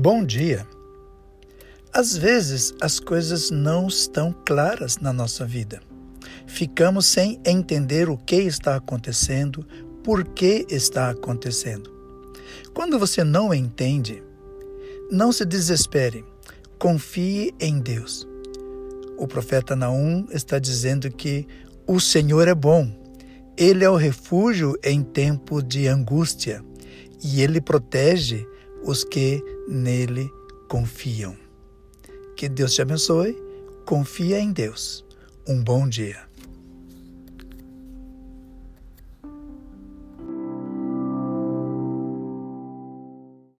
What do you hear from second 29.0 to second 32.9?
que nele confiam. Que Deus te